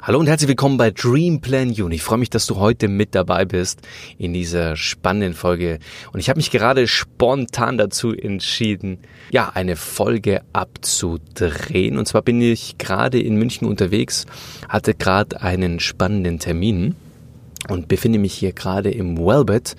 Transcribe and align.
Hallo 0.00 0.20
und 0.20 0.28
herzlich 0.28 0.48
willkommen 0.48 0.76
bei 0.76 0.92
Dream 0.92 1.40
Plan 1.40 1.70
You. 1.70 1.88
Ich 1.88 2.04
freue 2.04 2.18
mich, 2.18 2.30
dass 2.30 2.46
du 2.46 2.56
heute 2.56 2.86
mit 2.86 3.16
dabei 3.16 3.44
bist 3.44 3.80
in 4.16 4.32
dieser 4.32 4.76
spannenden 4.76 5.34
Folge. 5.34 5.80
Und 6.12 6.20
ich 6.20 6.28
habe 6.28 6.38
mich 6.38 6.52
gerade 6.52 6.86
spontan 6.86 7.78
dazu 7.78 8.12
entschieden, 8.12 9.00
ja, 9.32 9.50
eine 9.52 9.74
Folge 9.74 10.42
abzudrehen. 10.52 11.98
Und 11.98 12.06
zwar 12.06 12.22
bin 12.22 12.40
ich 12.40 12.78
gerade 12.78 13.20
in 13.20 13.36
München 13.36 13.66
unterwegs, 13.66 14.24
hatte 14.68 14.94
gerade 14.94 15.42
einen 15.42 15.80
spannenden 15.80 16.38
Termin 16.38 16.94
und 17.68 17.88
befinde 17.88 18.20
mich 18.20 18.34
hier 18.34 18.52
gerade 18.52 18.92
im 18.92 19.18
Wellbed 19.18 19.74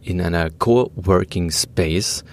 in 0.00 0.20
einer 0.20 0.48
Coworking 0.48 1.50
Space. 1.50 2.24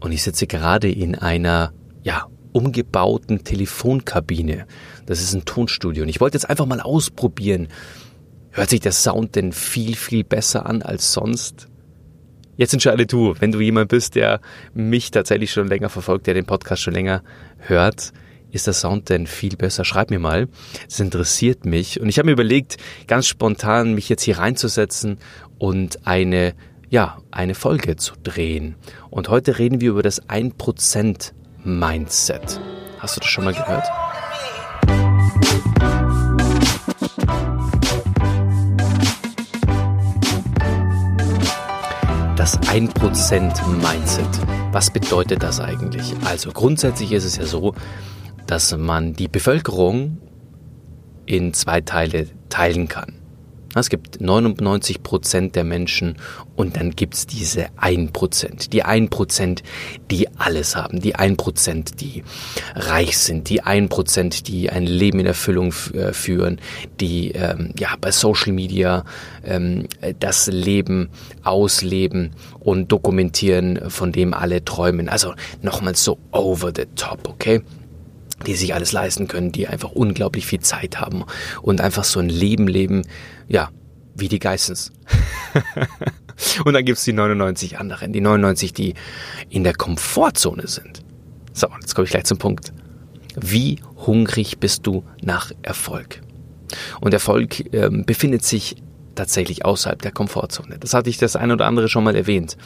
Und 0.00 0.10
ich 0.10 0.24
sitze 0.24 0.48
gerade 0.48 0.90
in 0.90 1.14
einer, 1.14 1.72
ja, 2.02 2.26
umgebauten 2.54 3.42
Telefonkabine. 3.44 4.66
Das 5.06 5.20
ist 5.20 5.34
ein 5.34 5.44
Tonstudio. 5.44 6.02
Und 6.02 6.08
ich 6.08 6.20
wollte 6.20 6.36
jetzt 6.36 6.48
einfach 6.48 6.66
mal 6.66 6.80
ausprobieren. 6.80 7.68
Hört 8.50 8.70
sich 8.70 8.80
der 8.80 8.92
Sound 8.92 9.34
denn 9.34 9.52
viel, 9.52 9.96
viel 9.96 10.24
besser 10.24 10.66
an 10.66 10.82
als 10.82 11.12
sonst? 11.12 11.68
Jetzt 12.56 12.72
entscheide 12.72 13.06
du, 13.06 13.34
wenn 13.40 13.50
du 13.50 13.60
jemand 13.60 13.88
bist, 13.88 14.14
der 14.14 14.40
mich 14.72 15.10
tatsächlich 15.10 15.50
schon 15.50 15.66
länger 15.66 15.88
verfolgt, 15.88 16.28
der 16.28 16.34
den 16.34 16.46
Podcast 16.46 16.82
schon 16.82 16.94
länger 16.94 17.22
hört, 17.58 18.12
ist 18.52 18.68
der 18.68 18.74
Sound 18.74 19.08
denn 19.08 19.26
viel 19.26 19.56
besser? 19.56 19.84
Schreib 19.84 20.10
mir 20.10 20.20
mal. 20.20 20.46
Es 20.88 21.00
interessiert 21.00 21.64
mich. 21.64 22.00
Und 22.00 22.08
ich 22.08 22.18
habe 22.18 22.26
mir 22.26 22.32
überlegt, 22.32 22.76
ganz 23.08 23.26
spontan 23.26 23.94
mich 23.94 24.08
jetzt 24.08 24.22
hier 24.22 24.38
reinzusetzen 24.38 25.18
und 25.58 26.06
eine, 26.06 26.54
ja, 26.88 27.18
eine 27.32 27.56
Folge 27.56 27.96
zu 27.96 28.14
drehen. 28.22 28.76
Und 29.10 29.28
heute 29.28 29.58
reden 29.58 29.80
wir 29.80 29.90
über 29.90 30.04
das 30.04 30.22
1% 30.28 31.32
Mindset. 31.64 32.60
Hast 33.00 33.16
du 33.16 33.20
das 33.20 33.28
schon 33.28 33.44
mal 33.44 33.54
gehört? 33.54 33.86
1% 42.74 43.68
Mindset. 43.68 44.26
Was 44.72 44.90
bedeutet 44.90 45.44
das 45.44 45.60
eigentlich? 45.60 46.12
Also 46.24 46.50
grundsätzlich 46.50 47.12
ist 47.12 47.24
es 47.24 47.36
ja 47.36 47.46
so, 47.46 47.72
dass 48.48 48.76
man 48.76 49.12
die 49.12 49.28
Bevölkerung 49.28 50.18
in 51.24 51.54
zwei 51.54 51.82
Teile 51.82 52.26
teilen 52.48 52.88
kann. 52.88 53.23
Es 53.80 53.90
gibt 53.90 54.20
99 54.20 55.02
Prozent 55.02 55.56
der 55.56 55.64
Menschen 55.64 56.16
und 56.56 56.76
dann 56.76 56.90
gibt's 56.90 57.26
diese 57.26 57.66
1 57.76 58.12
Prozent. 58.12 58.72
Die 58.72 58.82
1 58.82 59.10
Prozent, 59.10 59.62
die 60.10 60.28
alles 60.38 60.76
haben. 60.76 61.00
Die 61.00 61.14
1 61.14 61.36
Prozent, 61.36 62.00
die 62.00 62.22
reich 62.74 63.18
sind. 63.18 63.48
Die 63.48 63.62
1 63.62 63.88
Prozent, 63.88 64.48
die 64.48 64.70
ein 64.70 64.86
Leben 64.86 65.20
in 65.20 65.26
Erfüllung 65.26 65.74
äh, 65.92 66.12
führen. 66.12 66.60
Die 67.00 67.32
ähm, 67.32 67.72
ja 67.78 67.96
bei 68.00 68.12
Social 68.12 68.52
Media 68.52 69.04
ähm, 69.44 69.86
das 70.20 70.46
Leben 70.46 71.10
ausleben 71.42 72.30
und 72.60 72.92
dokumentieren, 72.92 73.90
von 73.90 74.12
dem 74.12 74.34
alle 74.34 74.64
träumen. 74.64 75.08
Also 75.08 75.34
nochmal 75.62 75.96
so 75.96 76.18
over 76.30 76.72
the 76.74 76.86
top, 76.94 77.28
okay? 77.28 77.62
Die 78.46 78.54
sich 78.54 78.74
alles 78.74 78.92
leisten 78.92 79.28
können, 79.28 79.52
die 79.52 79.68
einfach 79.68 79.92
unglaublich 79.92 80.46
viel 80.46 80.60
Zeit 80.60 81.00
haben 81.00 81.24
und 81.62 81.80
einfach 81.80 82.04
so 82.04 82.20
ein 82.20 82.28
Leben 82.28 82.66
leben, 82.66 83.02
ja, 83.48 83.70
wie 84.14 84.28
die 84.28 84.38
Geissens. 84.38 84.92
und 86.64 86.72
dann 86.72 86.84
gibt's 86.84 87.04
die 87.04 87.12
99 87.12 87.78
anderen, 87.78 88.12
die 88.12 88.20
99, 88.20 88.72
die 88.72 88.94
in 89.50 89.64
der 89.64 89.74
Komfortzone 89.74 90.66
sind. 90.66 91.02
So, 91.52 91.68
jetzt 91.80 91.94
komme 91.94 92.04
ich 92.04 92.10
gleich 92.10 92.24
zum 92.24 92.38
Punkt. 92.38 92.72
Wie 93.36 93.80
hungrig 94.06 94.58
bist 94.58 94.86
du 94.86 95.04
nach 95.22 95.52
Erfolg? 95.62 96.20
Und 97.00 97.14
Erfolg 97.14 97.72
ähm, 97.72 98.04
befindet 98.04 98.44
sich 98.44 98.76
tatsächlich 99.14 99.64
außerhalb 99.64 100.02
der 100.02 100.12
Komfortzone. 100.12 100.78
Das 100.78 100.94
hatte 100.94 101.10
ich 101.10 101.18
das 101.18 101.36
ein 101.36 101.52
oder 101.52 101.66
andere 101.66 101.88
schon 101.88 102.04
mal 102.04 102.16
erwähnt. 102.16 102.56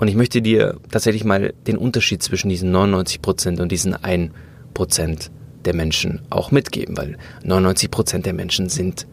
Und 0.00 0.08
ich 0.08 0.16
möchte 0.16 0.40
dir 0.40 0.80
tatsächlich 0.90 1.24
mal 1.24 1.52
den 1.66 1.76
Unterschied 1.76 2.22
zwischen 2.22 2.48
diesen 2.48 2.70
99 2.70 3.20
Prozent 3.20 3.60
und 3.60 3.70
diesen 3.70 3.92
1 3.92 4.32
Prozent 4.72 5.30
der 5.66 5.74
Menschen 5.74 6.22
auch 6.30 6.50
mitgeben, 6.50 6.96
weil 6.96 7.18
99 7.44 7.90
Prozent 7.90 8.24
der 8.24 8.32
Menschen 8.32 8.70
sind 8.70 9.06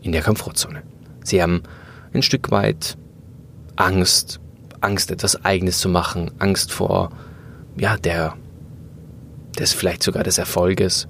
in 0.00 0.12
der 0.12 0.22
Komfortzone. 0.22 0.82
Sie 1.22 1.42
haben 1.42 1.62
ein 2.14 2.22
Stück 2.22 2.50
weit 2.50 2.96
Angst, 3.76 4.40
Angst 4.80 5.10
etwas 5.10 5.44
Eigenes 5.44 5.78
zu 5.78 5.90
machen, 5.90 6.30
Angst 6.38 6.72
vor, 6.72 7.10
ja, 7.76 7.98
der, 7.98 8.34
des 9.58 9.74
vielleicht 9.74 10.02
sogar 10.02 10.24
des 10.24 10.38
Erfolges. 10.38 11.06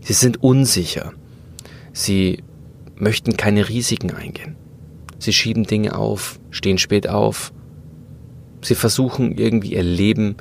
Sie 0.00 0.14
sind 0.14 0.42
unsicher. 0.42 1.12
Sie 1.92 2.42
möchten 2.96 3.36
keine 3.36 3.68
Risiken 3.68 4.10
eingehen. 4.10 4.56
Sie 5.20 5.32
schieben 5.32 5.62
Dinge 5.62 5.96
auf, 5.96 6.40
stehen 6.50 6.78
spät 6.78 7.08
auf, 7.08 7.52
Sie 8.64 8.74
versuchen 8.74 9.36
irgendwie 9.36 9.74
ihr 9.74 9.82
Leben 9.82 10.36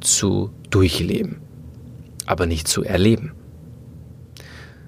zu 0.00 0.50
durchleben, 0.68 1.36
aber 2.26 2.46
nicht 2.46 2.66
zu 2.66 2.82
erleben. 2.82 3.32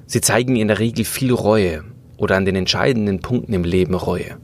Sie 0.06 0.20
zeigen 0.20 0.56
in 0.56 0.66
der 0.66 0.80
Regel 0.80 1.04
viel 1.04 1.32
Reue 1.32 1.84
oder 2.16 2.36
an 2.36 2.44
den 2.44 2.56
entscheidenden 2.56 3.20
Punkten 3.20 3.52
im 3.52 3.62
Leben 3.62 3.94
Reue. 3.94 4.38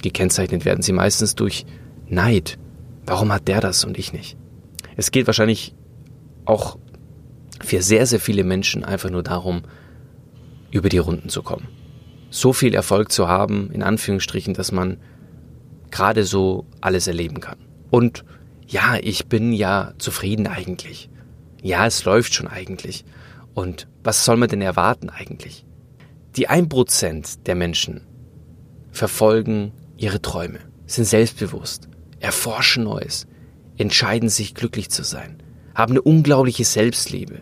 Gekennzeichnet 0.00 0.64
werden 0.64 0.82
sie 0.82 0.92
meistens 0.92 1.34
durch 1.34 1.66
Neid. 2.08 2.56
Warum 3.04 3.32
hat 3.32 3.48
der 3.48 3.60
das 3.60 3.84
und 3.84 3.98
ich 3.98 4.12
nicht? 4.12 4.36
Es 4.96 5.10
geht 5.10 5.26
wahrscheinlich 5.26 5.74
auch 6.44 6.78
für 7.60 7.82
sehr, 7.82 8.06
sehr 8.06 8.20
viele 8.20 8.44
Menschen 8.44 8.84
einfach 8.84 9.10
nur 9.10 9.24
darum, 9.24 9.62
über 10.70 10.88
die 10.88 10.98
Runden 10.98 11.30
zu 11.30 11.42
kommen. 11.42 11.66
So 12.30 12.52
viel 12.52 12.74
Erfolg 12.74 13.10
zu 13.10 13.26
haben, 13.26 13.72
in 13.72 13.82
Anführungsstrichen, 13.82 14.54
dass 14.54 14.70
man 14.70 14.98
gerade 15.90 16.24
so 16.24 16.66
alles 16.80 17.06
erleben 17.06 17.40
kann. 17.40 17.58
Und 17.90 18.24
ja, 18.66 18.96
ich 19.00 19.26
bin 19.26 19.52
ja 19.52 19.94
zufrieden 19.98 20.46
eigentlich. 20.46 21.08
Ja, 21.62 21.86
es 21.86 22.04
läuft 22.04 22.34
schon 22.34 22.46
eigentlich. 22.46 23.04
Und 23.54 23.88
was 24.04 24.24
soll 24.24 24.36
man 24.36 24.48
denn 24.48 24.62
erwarten 24.62 25.10
eigentlich? 25.10 25.64
Die 26.36 26.48
1% 26.48 27.42
der 27.44 27.54
Menschen 27.54 28.02
verfolgen 28.92 29.72
ihre 29.96 30.22
Träume, 30.22 30.60
sind 30.86 31.04
selbstbewusst, 31.04 31.88
erforschen 32.20 32.84
Neues, 32.84 33.26
entscheiden 33.76 34.28
sich 34.28 34.54
glücklich 34.54 34.90
zu 34.90 35.02
sein, 35.02 35.42
haben 35.74 35.92
eine 35.92 36.02
unglaubliche 36.02 36.64
Selbstliebe, 36.64 37.40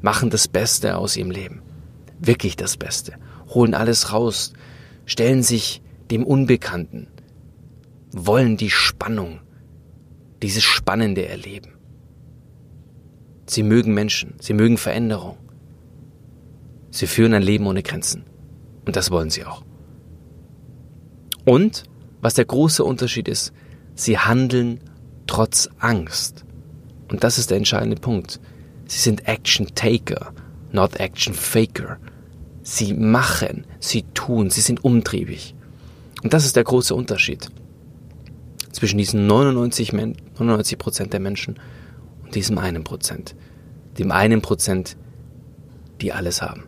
machen 0.00 0.30
das 0.30 0.48
Beste 0.48 0.96
aus 0.96 1.16
ihrem 1.16 1.30
Leben. 1.30 1.62
Wirklich 2.18 2.56
das 2.56 2.76
Beste. 2.76 3.14
Holen 3.48 3.74
alles 3.74 4.12
raus, 4.12 4.52
stellen 5.04 5.42
sich 5.42 5.82
dem 6.10 6.24
Unbekannten, 6.24 7.08
wollen 8.12 8.56
die 8.56 8.70
Spannung, 8.70 9.40
dieses 10.42 10.62
Spannende 10.62 11.26
erleben. 11.26 11.72
Sie 13.46 13.62
mögen 13.62 13.94
Menschen, 13.94 14.34
sie 14.40 14.54
mögen 14.54 14.76
Veränderung. 14.76 15.36
Sie 16.90 17.06
führen 17.06 17.34
ein 17.34 17.42
Leben 17.42 17.66
ohne 17.66 17.82
Grenzen. 17.82 18.24
Und 18.84 18.96
das 18.96 19.10
wollen 19.10 19.30
sie 19.30 19.44
auch. 19.44 19.64
Und, 21.44 21.84
was 22.20 22.34
der 22.34 22.44
große 22.44 22.82
Unterschied 22.82 23.28
ist, 23.28 23.52
sie 23.94 24.18
handeln 24.18 24.80
trotz 25.26 25.68
Angst. 25.78 26.44
Und 27.08 27.22
das 27.22 27.38
ist 27.38 27.50
der 27.50 27.58
entscheidende 27.58 27.96
Punkt. 27.96 28.40
Sie 28.86 28.98
sind 28.98 29.28
Action 29.28 29.66
Taker, 29.74 30.32
not 30.72 30.96
Action 30.96 31.34
Faker. 31.34 31.98
Sie 32.62 32.94
machen, 32.94 33.64
sie 33.78 34.02
tun, 34.14 34.50
sie 34.50 34.60
sind 34.60 34.84
umtriebig. 34.84 35.54
Und 36.22 36.32
das 36.32 36.44
ist 36.44 36.56
der 36.56 36.64
große 36.64 36.94
Unterschied 36.94 37.48
zwischen 38.76 38.98
diesen 38.98 39.26
99 39.26 39.92
Prozent 40.78 41.12
der 41.12 41.20
Menschen 41.20 41.58
und 42.22 42.34
diesem 42.34 42.58
einen 42.58 42.84
Prozent. 42.84 43.34
Dem 43.98 44.12
einen 44.12 44.42
Prozent, 44.42 44.96
die 46.00 46.12
alles 46.12 46.42
haben. 46.42 46.64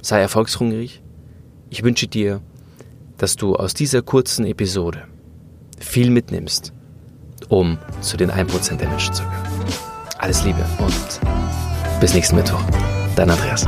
Sei 0.00 0.20
erfolgshungrig. 0.20 1.02
Ich 1.68 1.82
wünsche 1.82 2.08
dir, 2.08 2.40
dass 3.18 3.36
du 3.36 3.54
aus 3.54 3.74
dieser 3.74 4.00
kurzen 4.00 4.46
Episode 4.46 5.04
viel 5.78 6.10
mitnimmst, 6.10 6.72
um 7.48 7.78
zu 8.00 8.16
den 8.16 8.30
1% 8.30 8.76
der 8.76 8.88
Menschen 8.88 9.12
zu 9.12 9.22
gehören. 9.22 9.48
Alles 10.18 10.44
Liebe 10.44 10.64
und 10.78 11.20
bis 12.00 12.14
nächsten 12.14 12.36
Mittwoch. 12.36 12.62
Dein 13.16 13.28
Andreas. 13.28 13.66